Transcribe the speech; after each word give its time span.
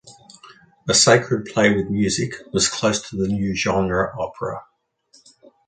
A 0.89 0.95
sacred 0.95 1.45
play 1.45 1.75
with 1.75 1.91
music 1.91 2.33
was 2.51 2.67
close 2.67 3.07
to 3.09 3.15
the 3.17 3.27
new 3.27 3.53
genre 3.53 4.11
opera. 4.19 4.63